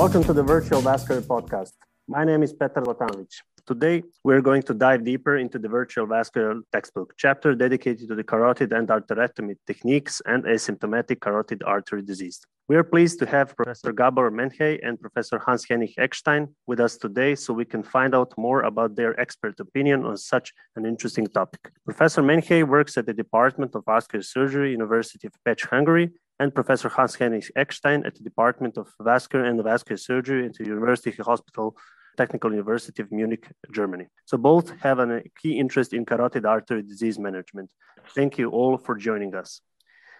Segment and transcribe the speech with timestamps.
[0.00, 1.72] Welcome to the Virtual Vascular Podcast.
[2.08, 3.34] My name is Petar Zlatanovic.
[3.66, 8.24] Today, we're going to dive deeper into the virtual vascular textbook chapter dedicated to the
[8.24, 12.40] carotid endarterectomy techniques and asymptomatic carotid artery disease.
[12.66, 17.34] We are pleased to have Professor Gabor Menyhei and Professor Hans-Henning Eckstein with us today
[17.34, 21.70] so we can find out more about their expert opinion on such an interesting topic.
[21.84, 26.88] Professor Menhey works at the Department of Vascular Surgery, University of Pécs, Hungary, and Professor
[26.88, 31.76] Hans-Henning Eckstein at the Department of Vascular and Vascular Surgery at the University Hospital
[32.16, 34.06] Technical University of Munich, Germany.
[34.24, 37.70] So both have a key interest in carotid artery disease management.
[38.16, 39.60] Thank you all for joining us.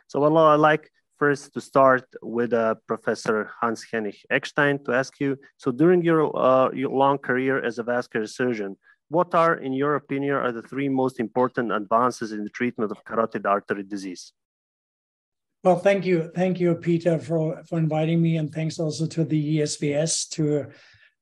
[0.09, 0.85] So I'd like
[1.19, 6.71] first to start with uh, Professor Hans-Henning Eckstein to ask you, so during your, uh,
[6.73, 8.77] your long career as a vascular surgeon,
[9.09, 13.05] what are, in your opinion, are the three most important advances in the treatment of
[13.05, 14.33] carotid artery disease?
[15.63, 16.31] Well, thank you.
[16.35, 18.39] Thank you, Peter, for, for inviting me.
[18.39, 20.67] And thanks also to the ESVS to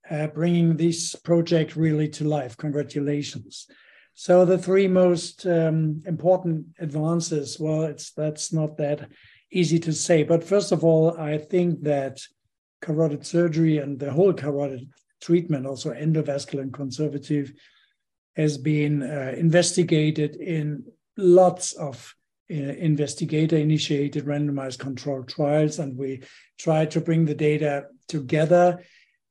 [0.08, 2.56] uh, bringing this project really to life.
[2.56, 3.66] Congratulations.
[4.14, 9.08] So the three most um, important advances, well, it's that's not that
[9.50, 10.22] easy to say.
[10.22, 12.20] But first of all, I think that
[12.80, 14.88] carotid surgery and the whole carotid
[15.20, 17.52] treatment, also endovascular and conservative,
[18.36, 20.84] has been uh, investigated in
[21.16, 22.14] lots of
[22.50, 25.78] Uh, investigator initiated randomized controlled trials.
[25.78, 26.22] And we
[26.58, 28.82] try to bring the data together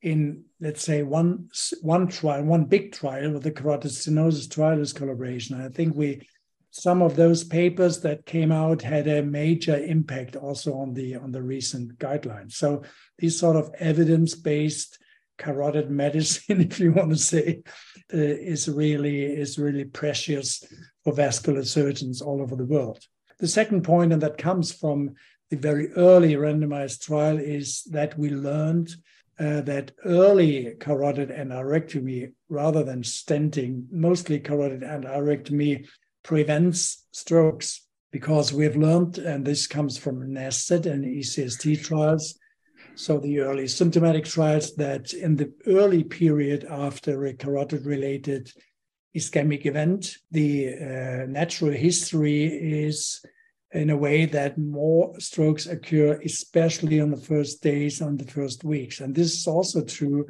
[0.02, 1.48] in let's say one
[1.82, 5.60] one trial, one big trial with the carotid stenosis trialist collaboration.
[5.60, 6.28] I think we
[6.70, 11.32] some of those papers that came out had a major impact also on the on
[11.32, 12.52] the recent guidelines.
[12.52, 12.82] So
[13.18, 14.98] these sort of evidence-based
[15.38, 17.62] carotid medicine, if you want to say,
[18.12, 20.64] uh, is really is really precious
[21.04, 22.98] for vascular surgeons all over the world.
[23.38, 25.14] The second point, and that comes from
[25.50, 28.94] the very early randomized trial, is that we learned
[29.38, 35.86] uh, that early carotid endarterectomy, rather than stenting, mostly carotid endarterectomy
[36.24, 42.38] prevents strokes because we have learned, and this comes from NASCET and ECST trials,
[42.98, 48.50] so the early symptomatic trials, that in the early period after a carotid related
[49.16, 53.24] ischemic event, the uh, natural history is
[53.70, 58.64] in a way that more strokes occur, especially on the first days, on the first
[58.64, 58.98] weeks.
[58.98, 60.26] And this is also true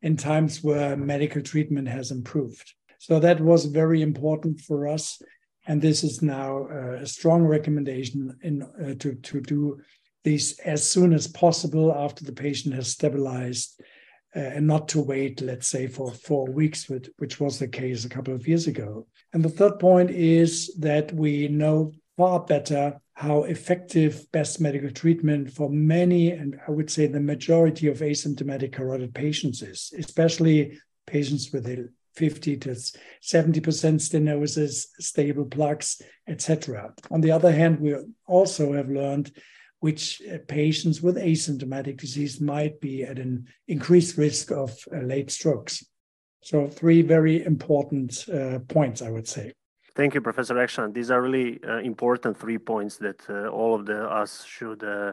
[0.00, 2.72] in times where medical treatment has improved.
[2.98, 5.20] So that was very important for us.
[5.66, 6.68] And this is now
[7.02, 9.78] a strong recommendation in, uh, to, to do
[10.28, 13.80] this as soon as possible after the patient has stabilized
[14.36, 18.04] uh, and not to wait, let's say, for four weeks, which, which was the case
[18.04, 19.06] a couple of years ago.
[19.32, 25.50] And the third point is that we know far better how effective best medical treatment
[25.50, 31.50] for many, and I would say the majority of asymptomatic carotid patients is, especially patients
[31.52, 36.92] with a 50 to 70% stenosis, stable plaques, etc.
[37.10, 37.94] On the other hand, we
[38.26, 39.32] also have learned
[39.80, 45.30] which uh, patients with asymptomatic disease might be at an increased risk of uh, late
[45.30, 45.84] strokes.
[46.42, 49.52] So, three very important uh, points, I would say.
[49.94, 50.92] Thank you, Professor Eckstein.
[50.92, 55.12] These are really uh, important three points that uh, all of the us should uh,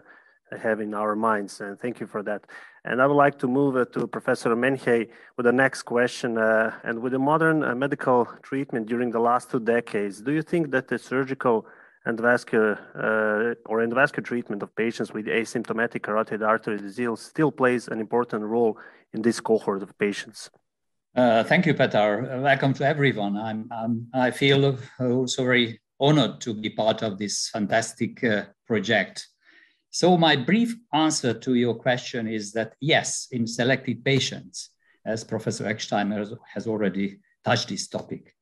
[0.55, 2.45] have in our minds, and thank you for that.
[2.83, 6.37] And I would like to move to Professor Menyhei with the next question.
[6.37, 10.87] And with the modern medical treatment during the last two decades, do you think that
[10.87, 11.65] the surgical
[12.05, 12.77] endovascular
[13.65, 18.77] or endovascular treatment of patients with asymptomatic carotid artery disease still plays an important role
[19.13, 20.49] in this cohort of patients?
[21.15, 22.41] Uh, thank you, Petar.
[22.41, 23.37] Welcome to everyone.
[23.37, 29.25] I'm, I'm, i feel also very honored to be part of this fantastic uh, project.
[29.91, 34.71] So, my brief answer to your question is that yes, in selected patients,
[35.05, 36.11] as Professor Eckstein
[36.53, 38.35] has already touched this topic.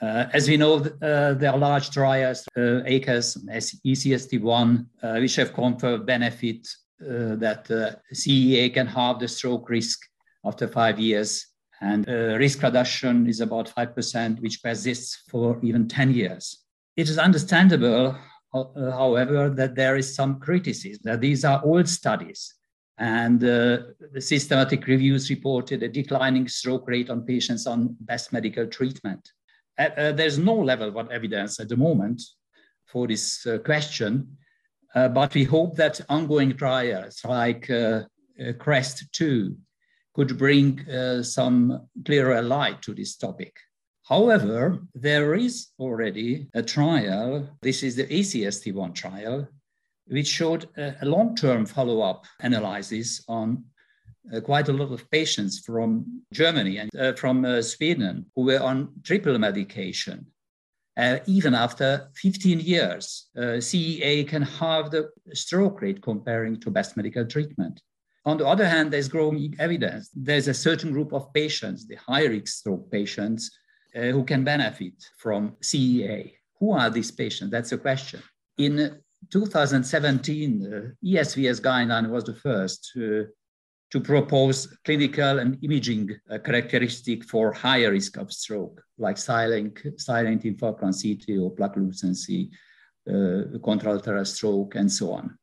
[0.00, 3.36] Uh, as we know, uh, there are large trials, uh, ACAS,
[3.84, 6.66] ACST1, uh, which have confirmed benefit
[7.02, 7.66] uh, that
[8.14, 10.00] CEA can halve the stroke risk
[10.44, 11.50] after five years
[11.80, 16.64] and uh, risk reduction is about 5%, which persists for even 10 years.
[16.96, 18.16] It is understandable,
[18.52, 22.54] uh, however, that there is some criticism that these are old studies.
[22.98, 23.78] And uh,
[24.12, 29.30] the systematic reviews reported a declining stroke rate on patients on best medical treatment.
[29.80, 32.20] Uh, uh, there's no level of evidence at the moment
[32.84, 34.36] for this uh, question,
[34.94, 37.70] but we hope that ongoing trials like
[38.58, 39.56] CREST 2
[40.14, 43.56] could bring uh, some clearer light to this topic.
[44.02, 49.48] However, there is already a trial, this is the ACST1 trial,
[50.08, 53.64] which showed a long term follow up analysis on
[54.34, 58.60] uh, quite a lot of patients from Germany and uh, from uh, Sweden who were
[58.60, 60.26] on triple medication.
[60.96, 66.96] Uh, even after 15 years, uh, CEA can halve the stroke rate comparing to best
[66.96, 67.80] medical treatment.
[68.26, 70.10] On the other hand, there's growing evidence.
[70.14, 73.50] There's a certain group of patients, the high risk stroke patients,
[73.96, 76.34] uh, who can benefit from CEA.
[76.58, 77.50] Who are these patients?
[77.50, 78.22] That's the question.
[78.58, 79.00] In
[79.30, 83.28] 2017, the ESVS guideline was the first to,
[83.90, 90.44] to propose clinical and imaging uh, characteristic for higher risk of stroke, like silent, silent
[90.44, 92.50] infarct CT or plaque lucency,
[93.08, 95.36] uh, contralateral stroke, and so on.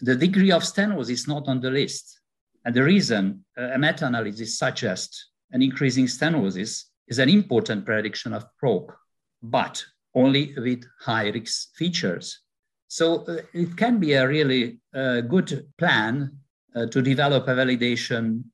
[0.00, 2.20] The degree of stenosis is not on the list.
[2.64, 8.46] And the reason uh, a meta-analysis suggests an increasing stenosis is an important prediction of
[8.56, 8.96] stroke,
[9.42, 9.84] but
[10.14, 12.40] only with high risk features.
[12.86, 16.38] So uh, it can be a really uh, good plan
[16.74, 18.44] uh, to develop a validation.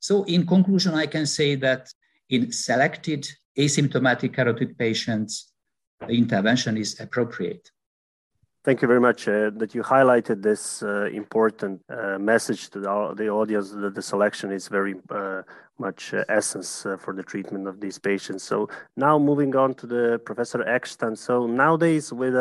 [0.00, 1.88] So in conclusion, I can say that
[2.30, 5.52] in selected asymptomatic carotid patients,
[6.00, 7.70] the intervention is appropriate.
[8.64, 13.14] Thank you very much uh, that you highlighted this uh, important uh, message to the,
[13.16, 14.94] the, audience that the selection is very
[15.78, 18.42] much essence for the treatment of these patients.
[18.42, 21.14] So now moving on to the Professor Eckstein.
[21.16, 22.34] So nowadays with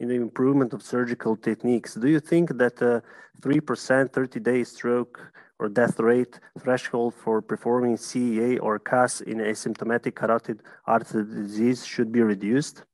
[0.00, 1.94] in the improvement of surgical techniques.
[1.94, 3.02] Do you think that a
[3.42, 10.14] 3% 30 day stroke or death rate threshold for performing CEA or CAS in asymptomatic
[10.14, 12.84] carotid artery disease should be reduced?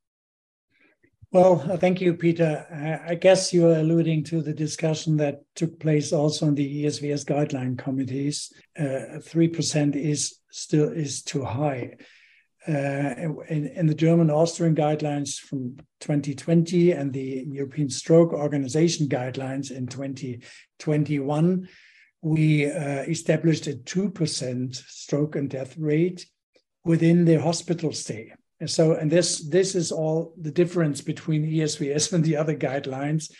[1.30, 2.64] Well, uh, thank you, Peter.
[3.08, 7.76] I guess you're alluding to the discussion that took place also in the ESVS guideline
[7.76, 8.52] committees.
[8.78, 11.96] Uh, three uh, percent is still is too high
[12.66, 19.86] in, in, the German Austrian guidelines from 2020 and the European Stroke Organization guidelines in
[19.86, 21.68] 2021,
[22.22, 26.26] we uh, established a 2% stroke and death rate
[26.84, 28.32] within the hospital stay.
[28.60, 33.30] And so, and this this is all the difference between ESVS and the other guidelines,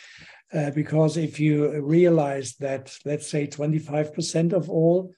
[0.53, 5.13] uh, because if you realize that, let's say, 25% of all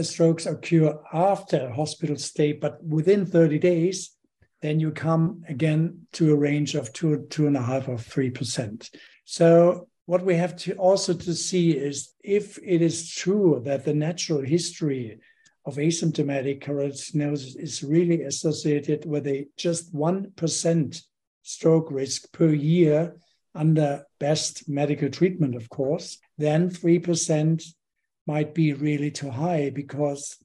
[0.00, 4.16] strokes occur after a hospital stay, but within 30 days,
[4.62, 8.30] then you come again to a range of two, two and a half or three
[8.30, 8.90] percent.
[9.24, 13.94] So what we have to also to see is if it is true that the
[13.94, 15.20] natural history
[15.64, 21.02] of asymptomatic carotid stenosis is really associated with a just 1%
[21.42, 23.16] stroke risk per year
[23.54, 27.62] under best medical treatment, of course, then 3%
[28.26, 30.36] might be really too high because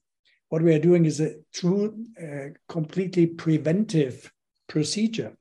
[0.48, 4.32] what we are doing is a true, uh, completely preventive
[4.68, 5.36] procedure.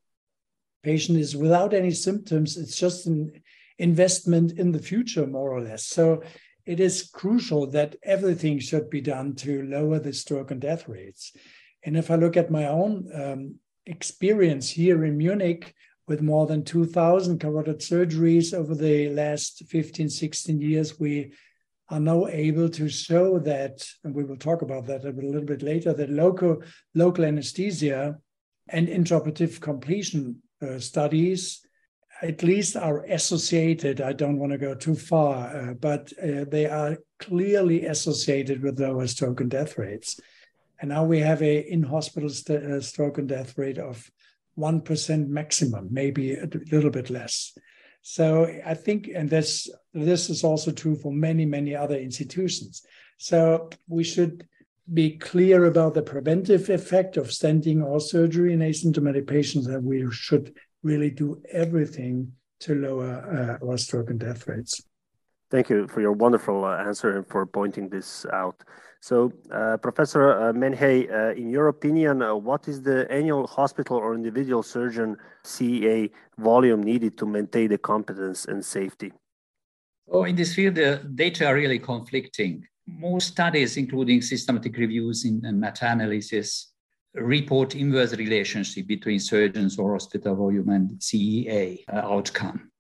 [0.84, 2.58] Patient is without any symptoms.
[2.58, 3.42] It's just an
[3.80, 5.86] investment in the future, more or less.
[5.86, 6.24] So
[6.66, 11.32] it is crucial that everything should be done to lower the stroke and death rates.
[11.84, 13.56] And if I look at my own um,
[13.86, 15.74] experience here in Munich,
[16.08, 21.34] with more than 2,000 carotid surgeries over the last 15, 16 years, we
[21.90, 25.62] are now able to show that, and we will talk about that a little bit
[25.62, 26.62] later, that local,
[26.94, 28.18] local anesthesia
[28.70, 31.62] and intraoperative completion uh, studies
[32.22, 34.02] at least are associated.
[34.02, 38.80] I don't want to go too far, uh, but uh, they are clearly associated with
[38.80, 40.20] lower stroke and death rates.
[40.80, 44.10] And now we have a in-hospital st- uh, stroke and death rate of
[44.58, 47.56] 1% maximum, maybe a little bit less.
[48.10, 52.82] So I think, and this this is also true for many many other institutions.
[53.18, 54.48] So we should
[54.94, 60.10] be clear about the preventive effect of stenting or surgery in asymptomatic patients, and we
[60.10, 64.82] should really do everything to lower uh, our stroke and death rates.
[65.52, 68.64] Thank you for your wonderful uh, answer and for pointing this out.
[69.02, 73.98] So, uh, Professor uh, Menyhei, uh, in your opinion, uh, what is the annual hospital
[73.98, 79.14] or individual surgeon CEA volume needed to maintain the competence and safety?
[80.10, 82.66] Oh, in this field, the data are really conflicting.
[82.88, 86.72] Most studies, including systematic reviews and meta-analysis,
[87.14, 92.72] report inverse relationship between surgeons or hospital volume and CEA uh, outcome.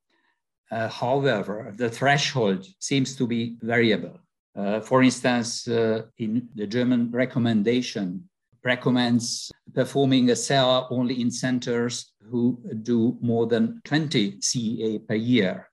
[0.72, 4.20] Uh, however, the threshold seems to be variable.
[4.58, 8.28] Uh, for instance, uh, in the German recommendation,
[8.64, 15.70] recommends performing a CEA only in centers who do more than 20 CEA per year.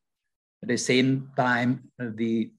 [0.62, 2.50] At the same time, the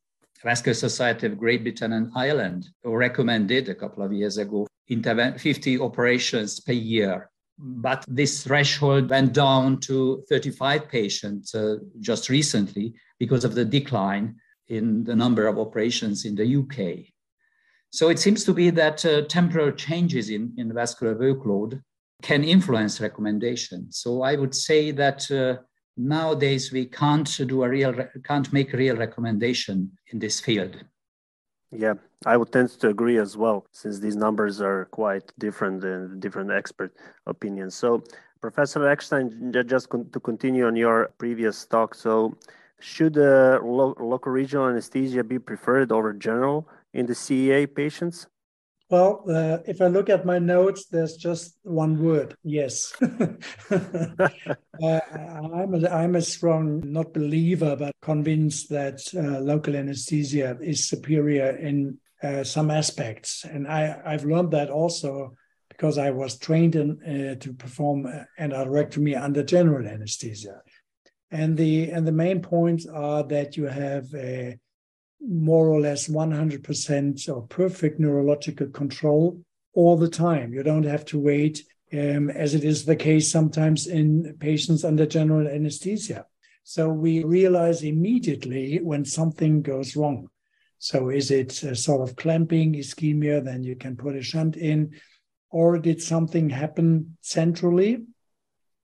[0.43, 6.59] Vascular Society of Great Britain and Ireland recommended a couple of years ago 50 operations
[6.59, 13.55] per year but this threshold went down to 35 patients uh, just recently because of
[13.55, 14.35] the decline
[14.67, 17.05] in the number of operations in the UK.
[17.91, 21.81] So it seems to be that uh, temporal changes in, in vascular workload
[22.21, 23.91] can influence recommendation.
[23.91, 25.61] So I would say that uh,
[25.97, 27.93] nowadays we can't do a real
[28.23, 30.75] can't make a real recommendation in this field.
[31.71, 31.95] Yeah,
[32.25, 36.51] I would tend to agree as well, since these numbers are quite different in different
[36.51, 36.93] expert
[37.25, 37.75] opinions.
[37.75, 38.03] So,
[38.39, 42.37] Professor Eckstein, just to continue on your previous talk, so
[42.79, 48.27] should uh, lo- local regional anesthesia be preferred over general in the CEA patients?
[48.89, 52.93] Well, uh, if I look at my notes, there's just one word yes.
[53.01, 53.79] uh,
[54.79, 61.57] I'm, a, I'm a strong, not believer, but convinced that uh, local anesthesia is superior
[61.57, 63.43] in uh, some aspects.
[63.43, 65.35] And I, I've learned that also
[65.69, 70.61] because I was trained in, uh, to perform an endarterectomy under general anesthesia.
[71.35, 74.57] And the, and the main points are that you have a
[75.19, 79.41] more or less 100% or perfect neurological control
[79.73, 80.53] all the time.
[80.53, 85.05] You don't have to wait, um, as it is the case sometimes in patients under
[85.05, 86.25] general anesthesia.
[86.63, 90.29] So we realize immediately when something goes wrong.
[90.79, 93.43] So is it a sort of clamping ischemia?
[93.43, 94.91] Then you can put a shunt in.
[95.49, 98.05] Or did something happen centrally?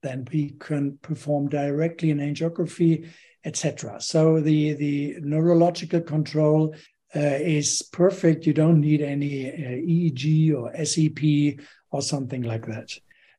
[0.01, 3.07] Then we can perform directly an angiography
[3.43, 3.99] etc.
[4.01, 6.75] So the the neurological control
[7.15, 8.45] uh, is perfect.
[8.45, 12.91] You don't need any uh, EEG or SEP or something like that.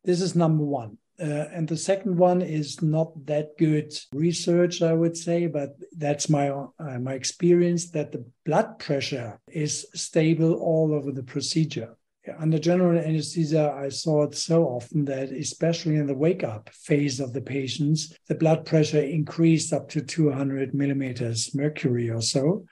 [0.05, 0.99] This is number one.
[1.21, 6.29] Uh, and the second one is not that good research, I would say, but that's
[6.29, 11.97] my uh, my experience that the blood pressure is stable all over the procedure
[12.39, 17.19] under general anesthesia, I saw it so often that, especially in the wake up phase
[17.21, 22.65] of the patients, the blood pressure increased up to 200 millimeters mercury or so.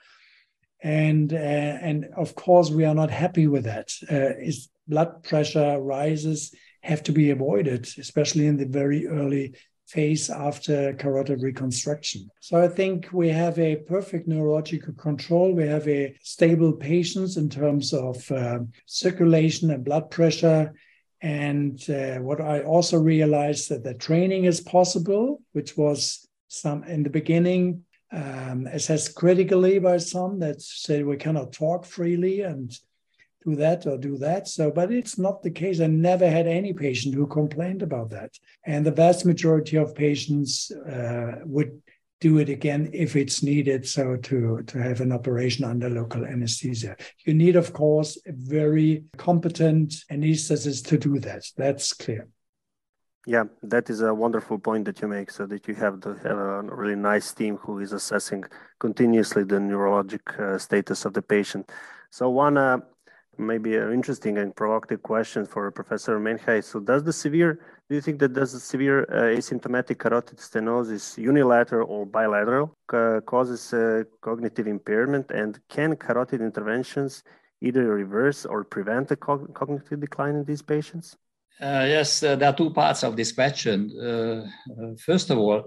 [0.83, 3.91] And, uh, and of course, we are not happy with that.
[4.09, 9.55] Uh, is blood pressure rises have to be avoided, especially in the very early
[9.93, 12.29] phase after carotid reconstruction.
[12.39, 15.53] So I think we have a perfect neurological control.
[15.53, 20.73] We have a stable patients in terms of uh, circulation and blood pressure.
[21.21, 27.03] And uh, what I also realized that the training is possible, which was some in
[27.03, 32.77] the beginning um, assessed critically by some that say we cannot talk freely and
[33.43, 34.47] do that or do that.
[34.47, 35.79] So, but it's not the case.
[35.79, 38.31] I never had any patient who complained about that.
[38.65, 41.81] And the vast majority of patients uh, would
[42.19, 43.87] do it again if it's needed.
[43.87, 46.95] So to, to have an operation under local anesthesia.
[47.25, 51.43] You need, of course, a very competent anesthetist to do that.
[51.57, 52.27] That's clear.
[53.27, 55.31] Yeah, that is a wonderful point that you make.
[55.31, 58.43] So that you have, to have a really nice team who is assessing
[58.79, 61.71] continuously the neurologic uh, status of the patient.
[62.11, 62.79] So one uh,
[63.41, 66.63] maybe an interesting and provocative question for Professor Menyhei.
[66.63, 71.17] So, does the severe, do you think that does the severe uh, asymptomatic carotid stenosis,
[71.17, 77.23] unilateral or bilateral, uh, causes uh, cognitive impairment, and can carotid interventions
[77.61, 81.17] either reverse or prevent the cog cognitive decline in these patients?
[81.59, 83.91] Uh, yes, uh, there are two parts of this question.
[83.99, 85.61] Uh, first of all,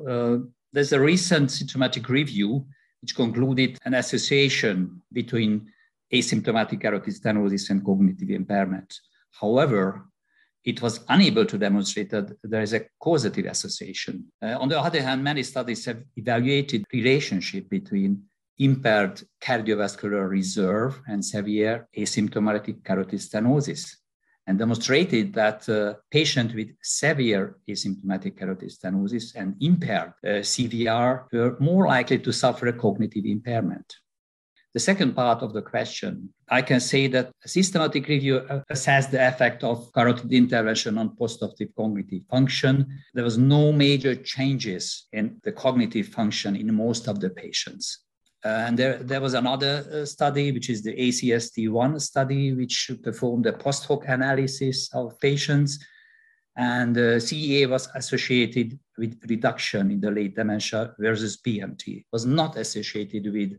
[0.72, 2.66] there's a recent symptomatic review
[3.04, 5.70] which concluded an association between
[6.12, 9.00] asymptomatic carotid stenosis and cognitive impairment.
[9.30, 10.06] However,
[10.64, 14.24] it was unable to demonstrate that there is a causative association.
[14.42, 18.22] Uh, on the other hand, many studies have evaluated relationship between
[18.58, 23.96] impaired cardiovascular reserve and severe asymptomatic carotid stenosis
[24.46, 31.56] and demonstrated that uh, patients with severe asymptomatic carotid stenosis and impaired uh, CVR were
[31.60, 33.96] more likely to suffer a cognitive impairment.
[34.74, 39.62] The second part of the question, I can say that systematic review assessed the effect
[39.62, 42.88] of carotid intervention on postoperative cognitive function.
[43.14, 48.00] There was no major changes in the cognitive function in most of the patients.
[48.44, 53.46] Uh, and there, there was another uh, study, which is the ACST1 study, which performed
[53.46, 55.78] a post hoc analysis of patients.
[56.56, 62.56] And uh, CEA was associated with reduction in the late dementia versus it was not
[62.56, 63.52] associated with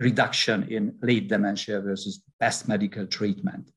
[0.00, 3.70] reduction in late dementia versus best medical treatment.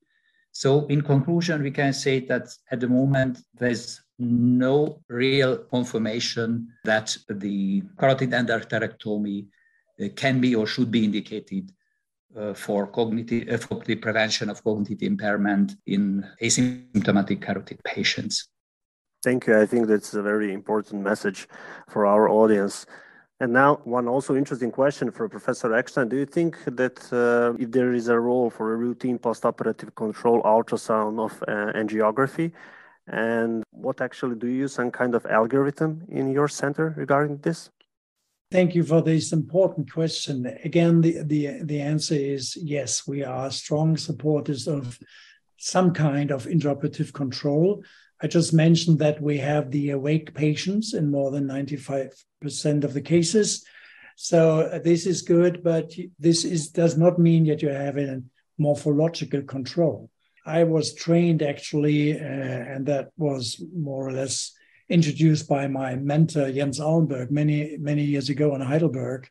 [0.51, 7.17] So, in conclusion, we can say that at the moment there's no real confirmation that
[7.29, 9.47] the carotid endarterectomy
[10.01, 11.71] uh, can be or should be indicated
[12.37, 18.47] uh, for cognitive uh, for the prevention of cognitive impairment in asymptomatic carotid patients.
[19.23, 19.59] Thank you.
[19.59, 21.47] I think that's a very important message
[21.89, 22.85] for our audience.
[23.41, 26.09] And now, one also interesting question for Professor Eckstein.
[26.09, 30.43] Do you think that uh, if there is a role for a routine postoperative control
[30.43, 32.51] ultrasound of uh, angiography,
[33.07, 37.71] and what actually do you use some kind of algorithm in your center regarding this?
[38.51, 40.45] Thank you for this important question.
[40.63, 44.99] Again, the, the, the answer is yes, we are strong supporters of
[45.57, 47.83] some kind of intraoperative control.
[48.23, 53.01] I just mentioned that we have the awake patients in more than 95% of the
[53.01, 53.65] cases.
[54.15, 58.21] So uh, this is good, but this is does not mean that you have a
[58.59, 60.11] morphological control.
[60.45, 64.51] I was trained actually, uh, and that was more or less
[64.89, 69.27] introduced by my mentor Jens Allenberg many many years ago in Heidelberg.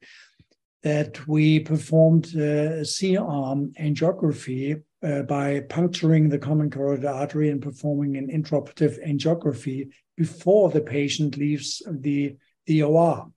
[0.83, 8.17] That we performed uh, C-arm angiography uh, by puncturing the common carotid artery and performing
[8.17, 13.31] an intraoperative angiography before the patient leaves the, the OR.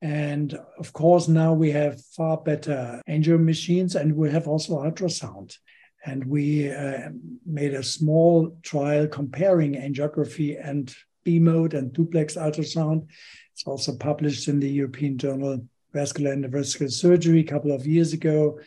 [0.00, 5.56] And of course, now we have far better angio machines and we have also ultrasound.
[6.04, 7.08] And we uh,
[7.44, 13.06] made a small trial comparing angiography and B mode and duplex ultrasound.
[13.52, 18.12] It's also published in the European Journal Vascular and Endovascular Surgery a couple of years
[18.12, 18.60] ago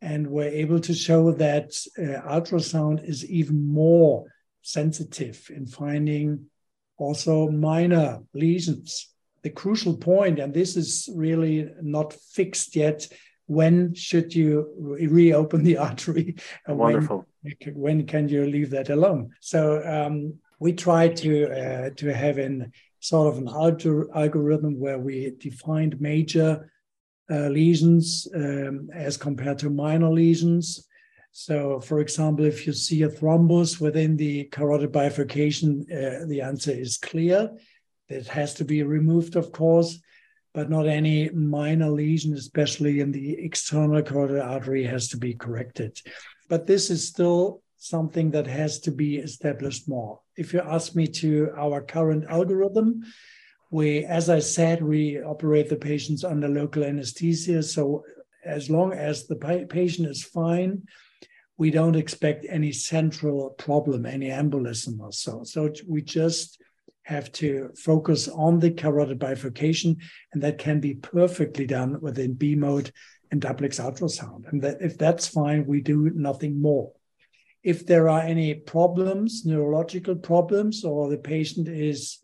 [0.00, 4.24] and we're able to show that uh, ultrasound is even more
[4.62, 6.46] sensitive in finding
[6.96, 9.12] also minor lesions.
[9.42, 13.08] The crucial point, and this is really not fixed yet,
[13.46, 16.36] when should you reopen the artery?
[16.66, 17.26] Wonderful.
[17.42, 19.30] When, when, can you leave that alone?
[19.40, 25.32] So um, we try to uh, to have an sort of an algorithm where we
[25.38, 26.70] defined major
[27.30, 30.86] uh, lesions um, as compared to minor lesions.
[31.32, 36.72] So, for example, if you see a thrombus within the carotid bifurcation, uh, the answer
[36.72, 37.50] is clear.
[38.08, 39.98] It has to be removed, of course,
[40.54, 46.00] but not any minor lesion, especially in the external carotid artery, has to be corrected.
[46.48, 50.20] But this is still something that has to be established more.
[50.36, 53.04] If you ask me to our current algorithm,
[53.70, 57.62] we, as I said, we operate the patients under local anesthesia.
[57.62, 58.04] So
[58.44, 60.82] as long as the patient is fine,
[61.58, 65.42] we don't expect any central problem, any embolism or so.
[65.42, 66.60] So we just
[67.02, 69.96] have to focus on the carotid bifurcation,
[70.32, 72.92] and that can be perfectly done within B mode
[73.30, 74.50] and duplex ultrasound.
[74.50, 76.92] And that, if that's fine, we do nothing more.
[77.62, 82.18] If there are any problems, neurological problems, or the patient is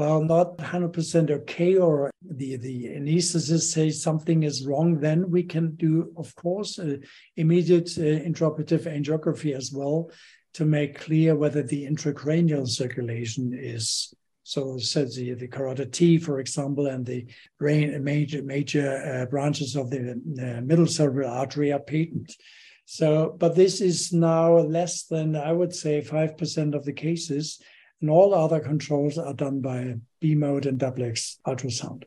[0.00, 5.74] well, not 100% okay, or the, the anesthetist says something is wrong, then we can
[5.76, 6.96] do, of course, uh,
[7.36, 10.10] immediate uh, intraoperative angiography as well
[10.54, 16.40] to make clear whether the intracranial circulation is so, so the, the carotid T, for
[16.40, 17.26] example, and the
[17.58, 22.34] brain major major uh, branches of the uh, middle cerebral artery are patent.
[22.86, 27.60] So, but this is now less than I would say five percent of the cases,
[28.00, 32.04] and all other controls are done by B mode and duplex ultrasound.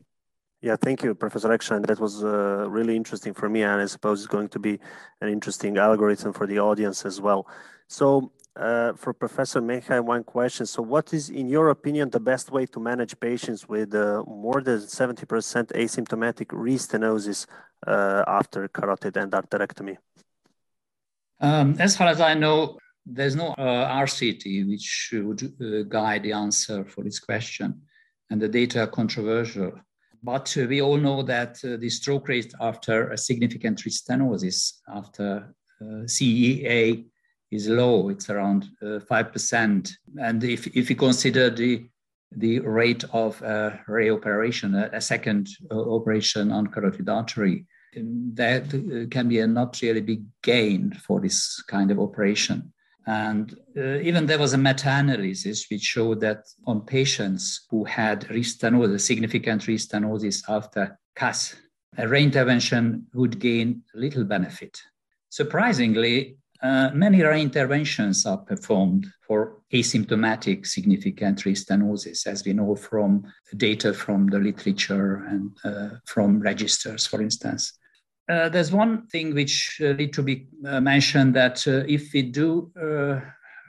[0.60, 1.82] Yeah, thank you, Professor Eckstein.
[1.82, 4.78] That was uh, really interesting for me, and I suppose it's going to be
[5.20, 7.46] an interesting algorithm for the audience as well.
[7.86, 10.64] So, uh, for Professor Menyhei, one question.
[10.64, 14.62] So, what is, in your opinion, the best way to manage patients with uh, more
[14.62, 15.26] than 70%
[15.72, 17.46] asymptomatic restenosis
[17.86, 19.98] uh, after carotid endarterectomy?
[21.40, 26.32] Um, as far as I know, there's no uh, RCT which should uh, guide the
[26.32, 27.82] answer for this question,
[28.30, 29.72] and the data are controversial.
[30.22, 35.54] But uh, we all know that uh, the stroke rate after a significant restenosis, after
[35.80, 37.04] uh, CEA,
[37.50, 38.08] is low.
[38.08, 39.86] It's around 5%.
[39.86, 41.86] Uh, and if, if you consider the
[42.36, 43.38] the rate of
[43.88, 47.64] reoperation, a, a second operation on carotid artery,
[47.94, 48.68] that
[49.12, 52.72] can be a not really big gain for this kind of operation.
[53.06, 59.02] And uh, even there was a meta-analysis which showed that on patients who had restenosis,
[59.02, 61.54] significant restenosis after CAS,
[61.98, 64.80] a reintervention would gain little benefit.
[65.28, 73.24] Surprisingly, uh, many reinterventions are performed for asymptomatic significant restenosis, as we know from
[73.56, 77.74] data from the literature and uh, from registers, for instance.
[78.28, 82.22] Uh, there's one thing which uh, need to be uh, mentioned that uh, if we
[82.22, 83.20] do uh,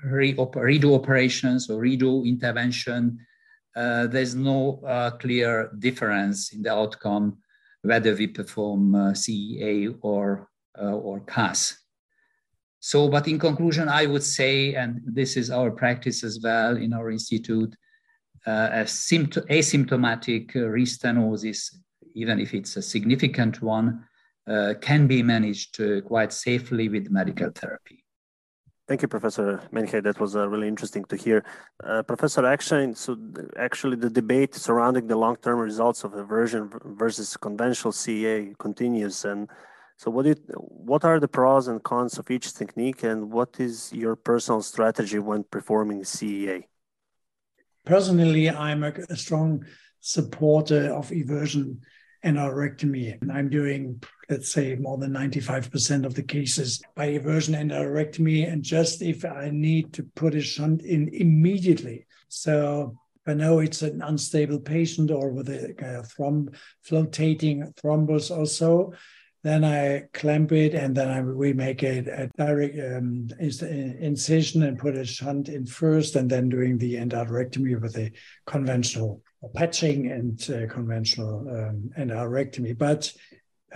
[0.03, 3.19] re redo operations or redo intervention,
[3.75, 4.79] uh, there's no
[5.19, 7.37] clear difference in the outcome
[7.81, 11.77] whether we perform CEA or or CAS.
[12.79, 16.93] So, but in conclusion, I would say, and this is our practice as well in
[16.93, 17.75] our institute,
[18.47, 21.75] asymptomatic restenosis
[22.15, 24.05] even if it's a significant one,
[24.47, 28.03] uh, can be managed uh, quite safely with medical therapy.
[28.87, 30.03] Thank you, Professor Menyhei.
[30.03, 31.43] That was uh, really interesting to hear.
[31.83, 33.17] Uh, Professor Eckstein, so
[33.57, 39.25] actually the debate surrounding the long-term results of eversion versus conventional CEA continues.
[39.25, 39.49] And
[39.97, 43.91] so what, it, what are the pros and cons of each technique and what is
[43.91, 46.65] your personal strategy when performing CEA?
[47.85, 49.65] Personally, I'm a, a strong
[49.99, 51.77] supporter of eversion
[52.25, 53.21] endarterectomy.
[53.21, 58.51] And I'm doing, let's say, more than 95% of the cases by eversion endarterectomy.
[58.51, 62.05] And just if I need to put a shunt in immediately.
[62.27, 66.55] So I know it's an unstable patient or with a, a throm
[66.87, 68.93] flotating thrombus or so,
[69.43, 74.79] then I clamp it and then I, we make a, a direct um, incision and
[74.79, 78.11] put a shunt in first and then doing the endarterectomy with a
[78.47, 79.21] conventional
[79.53, 82.75] patching and uh, conventional um, endarterectomy.
[82.75, 83.13] But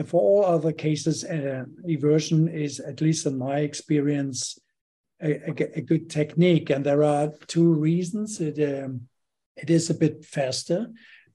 [0.07, 4.57] for all other cases, uh, eversion is, at least in my experience,
[5.21, 6.69] a, a, a, good technique.
[6.69, 8.39] And there are two reasons.
[8.39, 9.01] It, um,
[9.57, 10.87] it is a bit faster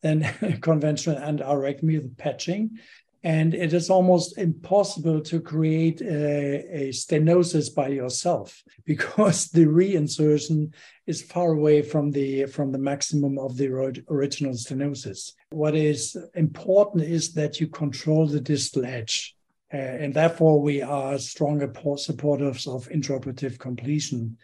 [0.03, 0.23] than
[0.63, 2.79] conventional endarterectomy, the patching.
[3.25, 10.75] And it is almost impossible to create a, a, stenosis by yourself because the reinsertion
[11.07, 13.69] is far away from the from the maximum of the
[14.11, 15.33] original stenosis.
[15.51, 19.35] What is important is that you control the distal edge.
[19.73, 24.37] Uh, and therefore, we are stronger supporters of intraoperative completion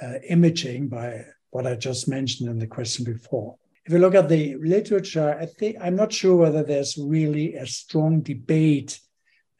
[0.00, 3.56] uh, imaging by what I just mentioned in the question before
[3.88, 7.66] if you look at the literature, I think I'm not sure whether there's really a
[7.66, 9.00] strong debate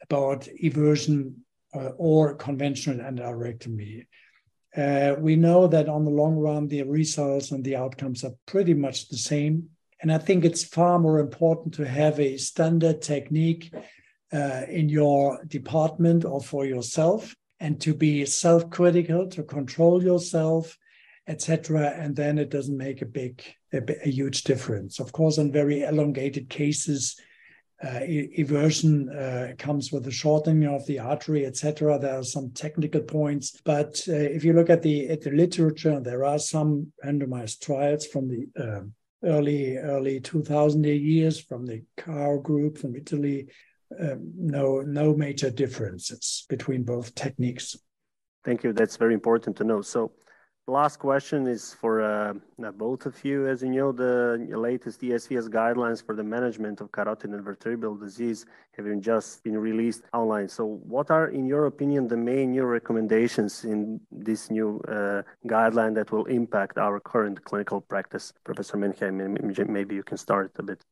[0.03, 1.37] about eversion
[1.73, 4.05] uh, or conventional endarterectomy.
[4.77, 8.75] Uh, we know that on the long run, the results and the outcomes are pretty
[8.75, 9.69] much the same.
[9.99, 13.73] And I think it's far more important to have a standard technique
[14.31, 20.77] uh, in your department or for yourself and to be self critical, to control yourself,
[21.29, 21.93] etc.
[21.95, 24.99] And then it doesn't make a big, a, a, huge difference.
[24.99, 27.15] Of course, in very elongated cases,
[27.81, 28.01] uh,
[28.37, 31.97] eversion uh, comes with a shortening of the artery, etc.
[31.97, 36.01] There are some technical points, but uh, if you look at the at the literature,
[36.01, 42.43] there are some randomized trials from the um, early early 2000 years from the Cao
[42.43, 43.47] group from Italy.
[43.97, 47.77] Um, no no major differences between both techniques.
[48.43, 48.73] Thank you.
[48.73, 49.81] That's very important to know.
[49.81, 50.11] So
[50.69, 52.33] last question is for uh,
[52.77, 53.47] both of you.
[53.47, 58.45] As you know, the latest ESVS guidelines for the management of carotid and vertebral disease
[58.75, 60.47] have been just been released online.
[60.47, 65.95] So, what are, in your opinion, the main new recommendations in this new uh, guideline
[65.95, 68.33] that will impact our current clinical practice?
[68.43, 70.83] Professor Menyhei, maybe you can start a bit.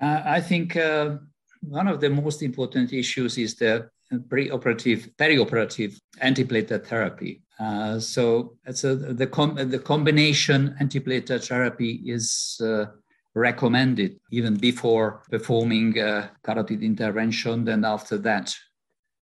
[0.00, 1.16] Uh, I think uh,
[1.60, 7.42] one of the most important issues is the preoperative, perioperative antiplatelet therapy.
[7.60, 12.86] Uh, so the, com- the combination antiplatelet therapy is uh,
[13.34, 18.54] recommended even before performing uh, carotid intervention and after that,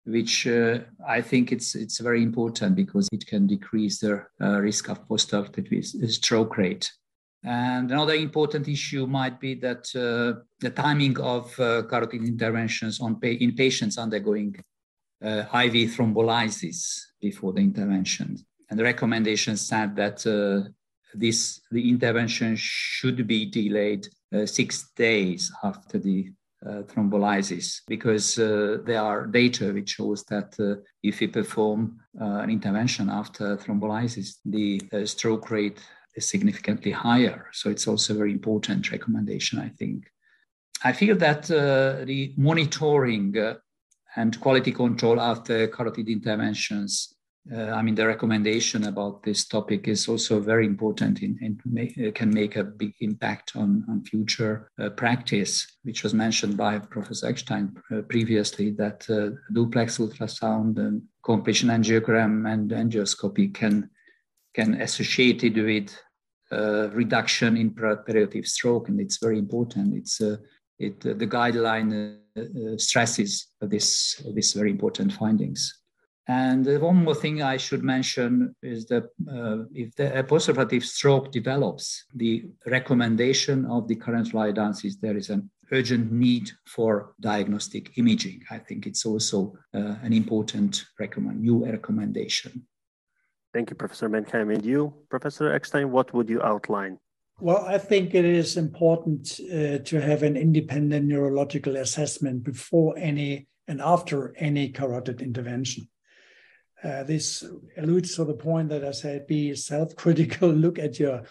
[0.06, 4.88] which uh, I think it's, it's very important because it can decrease the uh, risk
[4.88, 6.90] of post-operative stroke rate.
[7.44, 13.26] And another important issue might be that uh, the timing of carotid interventions on pa-
[13.26, 14.56] in patients undergoing
[15.22, 18.36] IV thrombolysis before the intervention.
[18.68, 20.68] And the recommendation said that uh,
[21.14, 26.32] this the intervention should be delayed uh, six days after the
[26.66, 32.50] uh, thrombolysis because uh, there are data which shows that uh, if you perform an
[32.50, 35.80] intervention after thrombolysis, the stroke rate
[36.14, 37.48] is significantly higher.
[37.52, 40.04] So it's also a very important recommendation, I think.
[40.84, 43.34] I feel that the monitoring
[44.16, 47.14] and quality control after carotid interventions.
[47.52, 51.60] Uh, I mean, the recommendation about this topic is also very important and
[52.14, 57.26] can make a big impact on, on future uh, practice, which was mentioned by Professor
[57.26, 63.90] Eckstein uh, previously, that uh, duplex ultrasound and completion angiogram and angioscopy can,
[64.54, 65.92] can associated with
[66.52, 69.96] uh, reduction in perioperative stroke, and it's very important.
[69.96, 70.20] It's
[70.86, 75.60] it, the guideline uh, stresses this, this very important findings.
[76.28, 79.04] And one more thing I should mention is that
[79.36, 85.30] uh, if the postoperative stroke develops, the recommendation of the current guidance is there is
[85.30, 88.40] an urgent need for diagnostic imaging.
[88.50, 92.66] I think it's also uh, an important recommend, new recommendation.
[93.52, 94.54] Thank you, Professor Menyhei.
[94.54, 96.98] And you, Professor Eckstein, what would you outline?
[97.42, 103.48] Well, I think it is important uh, to have an independent neurological assessment before any
[103.66, 105.88] and after any carotid intervention.
[106.84, 107.42] Uh, this
[107.76, 111.24] alludes to the point that I said be self critical, look at your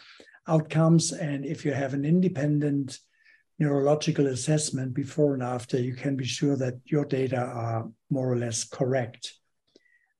[0.50, 3.00] outcomes, and if you have an independent
[3.58, 8.38] neurological assessment before and after, you can be sure that your data are more or
[8.38, 9.36] less correct.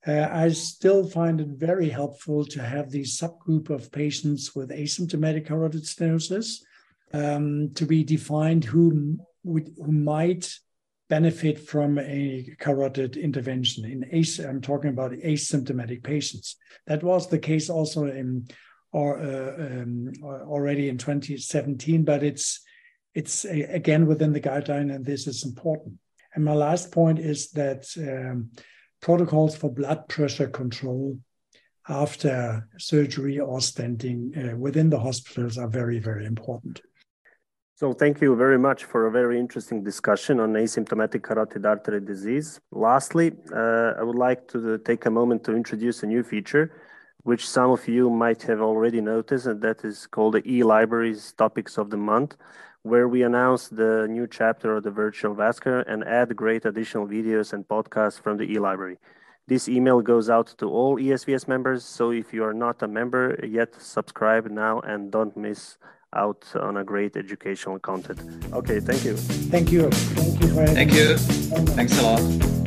[0.06, 5.46] Uh, I still find it very helpful to have the subgroup of patients with asymptomatic
[5.46, 6.62] carotid stenosis
[7.14, 10.52] um, to be defined who, would, who might
[11.08, 13.86] benefit from a carotid intervention.
[13.86, 16.56] In as, I'm talking about asymptomatic patients.
[16.88, 18.48] That was the case also in
[18.94, 22.62] or uh, um, already in 2017, but it's
[23.14, 25.96] it's a, again within the guideline, and this is important.
[26.34, 28.52] And my last point is that um,
[29.02, 31.18] protocols for blood pressure control
[31.90, 36.82] after surgery or stenting uh, within the hospitals are very, very important.
[37.76, 42.60] So thank you very much for a very interesting discussion on asymptomatic carotid artery disease.
[42.72, 46.72] Lastly, uh, I would like to take a moment to introduce a new feature,
[47.24, 51.80] which some of you might have already noticed, and that is called the e-libraries topics
[51.80, 52.38] of the month,
[52.84, 57.54] where we announce the new chapter of the virtual vascular and add great additional videos
[57.54, 58.98] and podcasts from the e-library.
[59.48, 63.40] This email goes out to all ESVS members, so if you are not a member
[63.44, 65.78] yet, subscribe now and don't miss
[66.14, 68.20] out on a great educational content.
[68.54, 69.16] Okay, thank you.
[69.16, 69.90] Thank you.
[69.90, 70.66] Thank you.
[70.66, 71.18] Thank you.
[71.76, 72.61] Thanks a lot.